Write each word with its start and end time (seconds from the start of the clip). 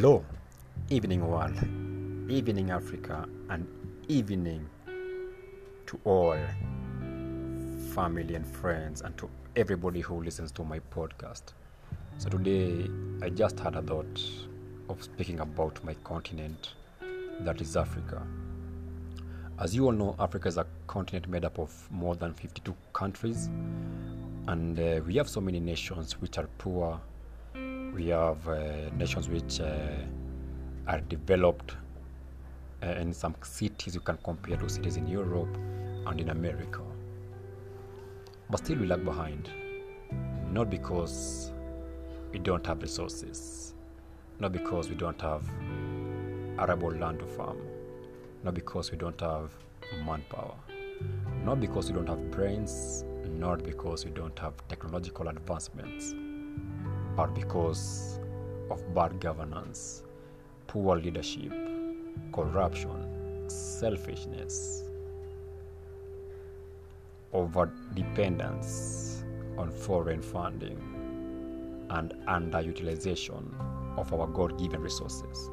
Hello, 0.00 0.24
evening 0.90 1.26
world, 1.26 1.56
evening 2.30 2.70
Africa, 2.70 3.28
and 3.50 3.66
evening 4.06 4.64
to 5.86 5.98
all 6.04 6.38
family 7.96 8.36
and 8.36 8.46
friends, 8.46 9.00
and 9.00 9.18
to 9.18 9.28
everybody 9.56 10.00
who 10.00 10.22
listens 10.22 10.52
to 10.52 10.62
my 10.62 10.78
podcast. 10.94 11.54
So, 12.18 12.28
today 12.28 12.88
I 13.20 13.30
just 13.30 13.58
had 13.58 13.74
a 13.74 13.82
thought 13.82 14.22
of 14.88 15.02
speaking 15.02 15.40
about 15.40 15.82
my 15.82 15.94
continent, 16.04 16.74
that 17.40 17.60
is 17.60 17.76
Africa. 17.76 18.24
As 19.58 19.74
you 19.74 19.86
all 19.86 19.90
know, 19.90 20.14
Africa 20.20 20.46
is 20.46 20.58
a 20.58 20.66
continent 20.86 21.26
made 21.26 21.44
up 21.44 21.58
of 21.58 21.90
more 21.90 22.14
than 22.14 22.34
52 22.34 22.72
countries, 22.92 23.46
and 24.46 24.78
uh, 24.78 25.00
we 25.04 25.16
have 25.16 25.28
so 25.28 25.40
many 25.40 25.58
nations 25.58 26.20
which 26.20 26.38
are 26.38 26.48
poor. 26.58 27.00
We 27.94 28.08
have 28.08 28.46
uh, 28.48 28.90
nations 28.96 29.28
which 29.28 29.60
uh, 29.60 29.66
are 30.86 31.00
developed, 31.00 31.76
uh, 32.82 32.86
and 32.86 33.14
some 33.14 33.34
cities. 33.42 33.94
You 33.94 34.00
can 34.00 34.18
compare 34.22 34.56
to 34.56 34.68
cities 34.68 34.96
in 34.96 35.06
Europe 35.06 35.56
and 36.06 36.20
in 36.20 36.30
America. 36.30 36.80
But 38.50 38.58
still, 38.58 38.78
we 38.78 38.86
lag 38.86 39.04
behind, 39.04 39.50
not 40.52 40.70
because 40.70 41.52
we 42.32 42.38
don't 42.38 42.66
have 42.66 42.80
resources, 42.80 43.74
not 44.38 44.52
because 44.52 44.88
we 44.88 44.94
don't 44.94 45.20
have 45.20 45.42
arable 46.58 46.92
land 46.92 47.18
to 47.18 47.26
farm, 47.26 47.58
not 48.44 48.54
because 48.54 48.90
we 48.90 48.98
don't 48.98 49.20
have 49.20 49.52
manpower, 50.04 50.54
not 51.44 51.60
because 51.60 51.90
we 51.90 51.96
don't 51.96 52.08
have 52.08 52.30
brains, 52.30 53.04
not 53.26 53.62
because 53.64 54.04
we 54.04 54.10
don't 54.12 54.38
have 54.38 54.54
technological 54.68 55.28
advancements, 55.28 56.14
but 57.18 57.34
because 57.34 58.20
of 58.70 58.94
bad 58.94 59.18
governance, 59.18 60.04
poor 60.68 60.96
leadership, 60.96 61.52
corruption, 62.32 63.48
selfishness, 63.48 64.84
over 67.32 67.72
dependence 67.94 69.24
on 69.56 69.68
foreign 69.68 70.22
funding, 70.22 70.78
and 71.90 72.14
underutilization 72.28 73.42
of 73.98 74.14
our 74.14 74.28
God 74.28 74.56
given 74.56 74.80
resources. 74.80 75.50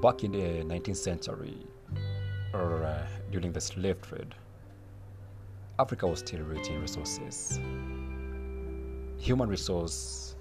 Back 0.00 0.24
in 0.24 0.32
the 0.32 0.74
19th 0.74 0.96
century, 0.96 1.58
or 2.54 2.82
uh, 2.82 3.06
during 3.30 3.52
the 3.52 3.60
slave 3.60 4.00
trade, 4.00 4.34
Africa 5.78 6.06
was 6.06 6.20
still 6.20 6.40
rich 6.40 6.68
in 6.68 6.80
resources. 6.80 7.60
Human 9.22 9.48
resource 9.48 10.34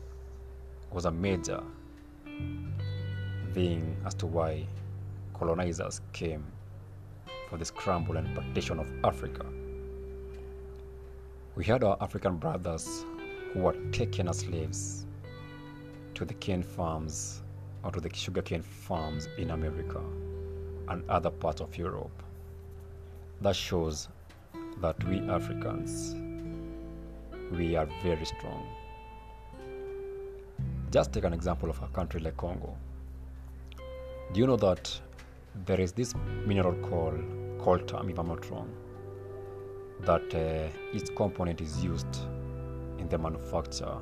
was 0.91 1.05
a 1.05 1.11
major 1.11 1.61
thing 3.53 3.95
as 4.07 4.15
to 4.15 4.25
why 4.25 4.65
colonizers 5.35 6.01
came 6.13 6.43
for 7.47 7.57
the 7.57 7.65
scramble 7.65 8.17
and 8.17 8.35
partition 8.35 8.79
of 8.79 8.87
Africa. 9.03 9.45
We 11.55 11.63
had 11.63 11.83
our 11.83 11.95
African 12.01 12.37
brothers 12.37 13.05
who 13.53 13.59
were 13.59 13.75
taken 13.91 14.27
as 14.27 14.39
slaves 14.39 15.05
to 16.15 16.25
the 16.25 16.33
cane 16.33 16.63
farms 16.63 17.43
or 17.83 17.91
to 17.91 18.01
the 18.01 18.09
sugarcane 18.11 18.63
farms 18.63 19.27
in 19.37 19.51
America 19.51 20.01
and 20.87 21.07
other 21.07 21.29
parts 21.29 21.61
of 21.61 21.77
Europe. 21.77 22.23
That 23.41 23.55
shows 23.55 24.07
that 24.79 25.03
we 25.03 25.19
Africans, 25.29 26.15
we 27.51 27.75
are 27.75 27.87
very 28.01 28.25
strong. 28.25 28.65
Just 30.89 31.13
take 31.13 31.23
an 31.23 31.33
example 31.33 31.69
of 31.69 31.81
a 31.81 31.87
country 31.87 32.19
like 32.19 32.37
Congo. 32.37 32.75
Do 34.33 34.39
you 34.39 34.47
know 34.47 34.57
that 34.57 34.99
there 35.65 35.79
is 35.79 35.91
this 35.91 36.13
mineral 36.45 36.73
called 36.89 37.19
coltan, 37.59 38.09
if 38.09 38.17
I'm 38.17 38.27
not 38.27 38.49
wrong, 38.49 38.69
that 40.01 40.33
uh, 40.33 40.69
its 40.93 41.09
component 41.09 41.61
is 41.61 41.83
used 41.83 42.17
in 42.97 43.07
the 43.09 43.17
manufacture 43.17 43.97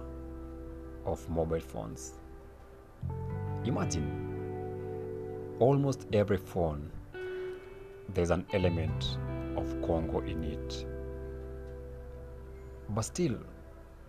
of 1.05 1.27
mobile 1.29 1.59
phones? 1.59 2.13
Imagine 3.65 4.29
almost 5.59 6.05
every 6.13 6.37
phone 6.37 6.91
there's 8.13 8.31
an 8.31 8.45
element 8.53 9.17
of 9.55 9.81
Congo 9.81 10.21
in 10.21 10.43
it. 10.43 10.85
But 12.89 13.01
still, 13.01 13.37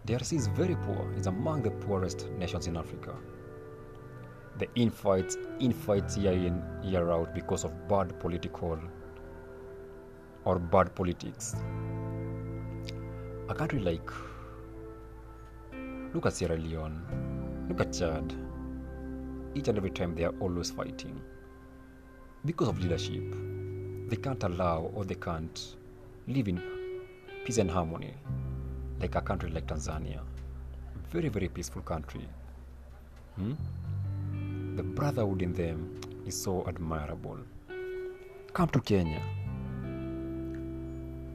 DRC 0.06 0.32
is 0.36 0.46
very 0.48 0.76
poor. 0.76 1.12
It's 1.16 1.26
among 1.26 1.62
the 1.62 1.70
poorest 1.70 2.28
nations 2.38 2.66
in 2.66 2.76
Africa. 2.76 3.14
The 4.58 4.68
infights, 4.74 5.36
infights 5.58 6.16
year 6.16 6.32
in, 6.32 6.62
year 6.82 7.10
out 7.10 7.34
because 7.34 7.64
of 7.64 7.88
bad 7.88 8.18
political 8.20 8.78
or 10.44 10.58
bad 10.58 10.94
politics. 10.94 11.54
A 13.48 13.54
country 13.54 13.80
like, 13.80 14.10
look 16.14 16.26
at 16.26 16.32
Sierra 16.32 16.56
Leone, 16.56 17.66
look 17.68 17.80
at 17.80 17.92
Chad. 17.92 18.34
Each 19.54 19.68
and 19.68 19.76
every 19.76 19.90
time 19.90 20.14
they 20.14 20.24
are 20.24 20.34
always 20.40 20.70
fighting 20.70 21.20
because 22.46 22.68
of 22.68 22.80
leadership 22.80 23.22
they 24.08 24.16
can't 24.16 24.42
allow 24.44 24.90
or 24.94 25.04
they 25.04 25.14
can't 25.14 25.76
live 26.26 26.48
in 26.48 26.60
peace 27.44 27.58
and 27.58 27.70
harmony 27.70 28.14
like 29.00 29.14
a 29.14 29.20
country 29.20 29.50
like 29.50 29.66
Tanzania. 29.66 30.20
Very, 31.10 31.28
very 31.28 31.48
peaceful 31.48 31.82
country. 31.82 32.28
Hmm? 33.36 33.54
The 34.76 34.82
brotherhood 34.82 35.42
in 35.42 35.52
them 35.52 36.00
is 36.26 36.40
so 36.40 36.64
admirable. 36.68 37.38
Come 38.52 38.68
to 38.68 38.80
Kenya. 38.80 39.22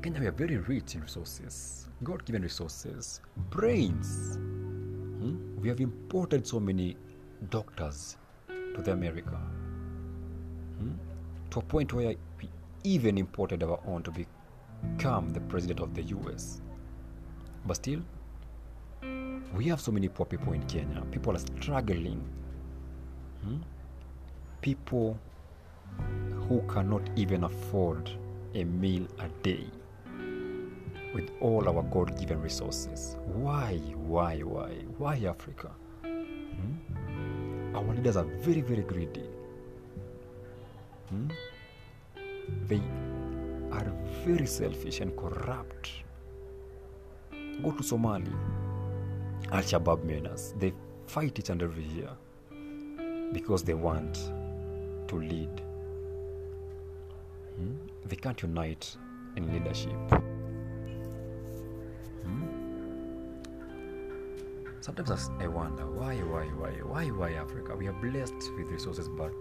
Kenya, 0.01 0.19
we 0.19 0.27
are 0.27 0.31
very 0.31 0.57
rich 0.57 0.95
in 0.95 1.01
resources, 1.01 1.87
God 2.03 2.23
given 2.25 2.43
resources, 2.43 3.21
brains. 3.49 4.35
Hmm? 4.35 5.37
We 5.59 5.69
have 5.69 5.79
imported 5.79 6.45
so 6.45 6.59
many 6.59 6.97
doctors 7.49 8.17
to 8.47 8.81
the 8.81 8.91
America. 8.91 9.37
Hmm? 10.79 10.91
To 11.49 11.59
a 11.59 11.63
point 11.63 11.93
where 11.93 12.15
we 12.39 12.49
even 12.83 13.17
imported 13.17 13.63
our 13.63 13.79
own 13.87 14.03
to 14.03 14.11
become 14.11 15.33
the 15.33 15.41
president 15.41 15.79
of 15.79 15.95
the 15.95 16.03
US. 16.03 16.61
But 17.65 17.77
still, 17.77 18.01
we 19.55 19.65
have 19.65 19.81
so 19.81 19.91
many 19.91 20.07
poor 20.07 20.25
people 20.25 20.53
in 20.53 20.65
Kenya. 20.67 21.01
People 21.11 21.35
are 21.35 21.39
struggling. 21.39 22.21
Hmm? 23.43 23.57
People 24.61 25.19
who 26.47 26.61
cannot 26.67 27.01
even 27.15 27.43
afford 27.43 28.09
a 28.53 28.63
meal 28.63 29.07
a 29.19 29.27
day 29.43 29.65
with 31.13 31.29
all 31.41 31.67
our 31.69 31.83
God 31.83 32.19
given 32.19 32.41
resources. 32.41 33.15
Why, 33.25 33.77
why, 33.95 34.39
why? 34.39 34.71
Why 34.97 35.15
Africa? 35.27 35.71
Hmm? 36.03 37.75
Our 37.75 37.93
leaders 37.95 38.15
are 38.17 38.25
very, 38.25 38.61
very 38.61 38.83
greedy. 38.83 39.23
Hmm? 41.09 41.29
they 42.67 42.81
are 43.71 43.91
very 44.25 44.45
selfish 44.45 44.99
and 45.01 45.15
corrupt. 45.17 45.89
Go 47.63 47.71
to 47.71 47.83
Somali, 47.83 48.31
Al 49.51 49.61
Shabaab 49.61 50.03
menace. 50.03 50.53
They 50.59 50.73
fight 51.07 51.39
each 51.39 51.49
and 51.49 51.61
every 51.61 51.83
year 51.83 52.09
because 53.33 53.63
they 53.63 53.73
want 53.73 54.15
to 55.07 55.15
lead. 55.15 55.61
Hmm? 57.57 57.75
They 58.05 58.15
can't 58.15 58.41
unite 58.41 58.95
in 59.35 59.51
leadership. 59.51 59.91
Hmm? 62.23 62.45
Sometimes 64.81 65.29
I 65.39 65.47
wonder 65.47 65.85
why, 65.87 66.15
why, 66.17 66.45
why, 66.45 66.71
why, 66.83 67.05
why 67.07 67.33
Africa? 67.33 67.75
We 67.75 67.87
are 67.87 67.93
blessed 67.93 68.33
with 68.57 68.67
resources, 68.67 69.09
but 69.09 69.33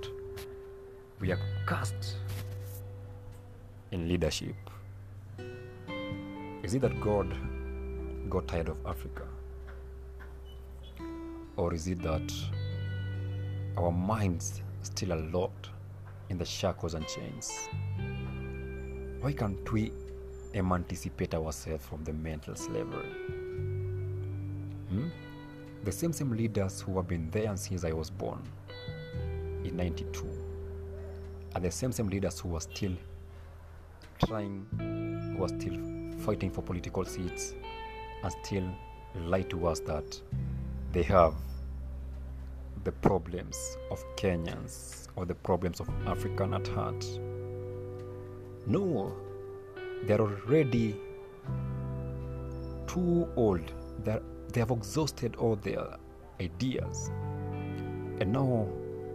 we 1.20 1.32
are 1.32 1.38
cursed 1.66 2.16
in 3.94 4.08
leadership? 4.08 4.56
Is 6.62 6.74
it 6.74 6.82
that 6.82 7.00
God 7.00 7.32
got 8.28 8.48
tired 8.48 8.68
of 8.68 8.76
Africa? 8.86 9.22
Or 11.56 11.72
is 11.72 11.86
it 11.88 12.02
that 12.02 12.32
our 13.76 13.92
minds 13.92 14.62
still 14.82 15.12
are 15.12 15.20
locked 15.32 15.70
in 16.30 16.38
the 16.38 16.44
shackles 16.44 16.94
and 16.94 17.06
chains? 17.06 17.68
Why 19.20 19.32
can't 19.32 19.72
we 19.72 19.92
emancipate 20.52 21.34
ourselves 21.34 21.84
from 21.86 22.04
the 22.04 22.12
mental 22.12 22.54
slavery? 22.54 23.10
Hmm? 24.88 25.08
The 25.84 25.92
same 25.92 26.12
same 26.12 26.30
leaders 26.30 26.80
who 26.80 26.96
have 26.96 27.08
been 27.08 27.30
there 27.30 27.56
since 27.56 27.84
I 27.84 27.92
was 27.92 28.10
born 28.10 28.42
in 29.64 29.76
92 29.76 30.28
are 31.54 31.60
the 31.60 31.70
same 31.70 31.92
same 31.92 32.08
leaders 32.08 32.40
who 32.40 32.54
are 32.56 32.60
still 32.60 32.92
trying, 34.26 34.66
who 35.36 35.44
are 35.44 35.48
still 35.48 35.78
fighting 36.24 36.50
for 36.50 36.62
political 36.62 37.04
seats, 37.04 37.54
and 38.24 38.32
still 38.42 38.64
lie 39.26 39.42
to 39.42 39.66
us 39.66 39.80
that 39.80 40.20
they 40.92 41.02
have 41.02 41.34
the 42.84 42.92
problems 42.92 43.76
of 43.90 44.02
Kenyans 44.16 45.08
or 45.14 45.26
the 45.26 45.34
problems 45.34 45.78
of 45.78 45.88
African 46.06 46.54
at 46.54 46.66
heart. 46.68 47.04
No, 48.66 49.14
they're 50.04 50.20
already 50.20 50.96
too 52.86 53.28
old. 53.36 53.72
They're, 54.02 54.22
they 54.52 54.60
have 54.60 54.70
exhausted 54.70 55.36
all 55.36 55.56
their 55.56 55.96
ideas. 56.40 57.10
And 58.20 58.32
now 58.32 58.68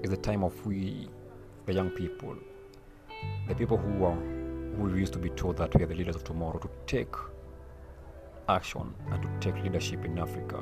is 0.03 0.11
the 0.11 0.17
time 0.17 0.43
of 0.43 0.65
we, 0.65 1.09
the 1.65 1.73
young 1.73 1.89
people, 1.89 2.35
the 3.47 3.55
people 3.55 3.77
who 3.77 4.05
are 4.05 4.17
who 4.77 4.95
used 4.95 5.13
to 5.13 5.19
be 5.19 5.29
told 5.31 5.57
that 5.57 5.75
we 5.75 5.83
are 5.83 5.87
the 5.87 5.95
leaders 5.95 6.15
of 6.15 6.23
tomorrow, 6.23 6.59
to 6.59 6.69
take 6.85 7.13
action 8.49 8.93
and 9.11 9.21
to 9.21 9.29
take 9.39 9.63
leadership 9.63 10.03
in 10.05 10.17
Africa. 10.17 10.59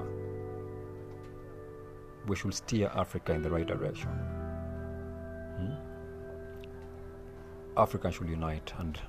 We 2.28 2.36
should 2.36 2.54
steer 2.54 2.92
Africa 2.94 3.34
in 3.34 3.42
the 3.42 3.50
right 3.50 3.66
direction. 3.66 4.10
Hmm? 5.60 5.74
Africa 7.78 8.12
should 8.12 8.28
unite, 8.28 8.74
and 8.80 9.00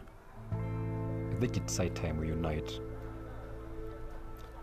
I 0.53 1.41
think 1.41 1.57
it's 1.57 1.77
high 1.77 1.89
time 1.89 2.19
we 2.19 2.29
unite 2.29 2.79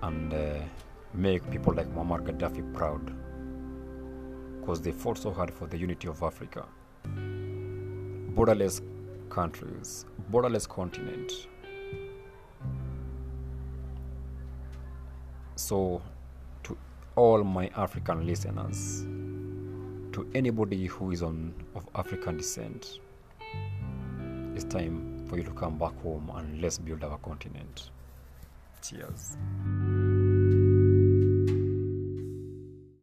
and 0.04 0.34
uh, 0.34 0.60
make 1.14 1.50
people 1.52 1.74
like 1.74 1.88
Muammar 1.94 2.22
Gaddafi 2.26 2.74
proud 2.74 3.12
because 4.60 4.82
they 4.82 4.92
fought 4.92 5.18
so 5.18 5.32
hard 5.32 5.52
for 5.52 5.68
the 5.68 5.78
unity 5.78 6.08
of 6.08 6.24
Africa. 6.24 6.66
Borderless 8.36 8.82
countries, 9.30 10.06
borderless 10.32 10.68
continent. 10.68 11.48
So, 15.66 16.00
to 16.62 16.78
all 17.16 17.44
my 17.44 17.72
African 17.76 18.28
listeners, 18.28 19.02
to 20.14 20.30
anybody 20.36 20.86
who 20.86 21.10
is 21.10 21.24
on 21.24 21.56
of 21.74 21.90
African 21.96 22.38
descent, 22.38 23.00
it's 24.54 24.64
time 24.66 25.26
for 25.28 25.38
you 25.38 25.44
to 25.44 25.50
come 25.54 25.80
back 25.80 26.00
home 26.04 26.32
and 26.36 26.62
let's 26.62 26.78
build 26.78 27.04
our 27.04 27.18
continent. 27.18 27.90
Cheers. 28.84 29.38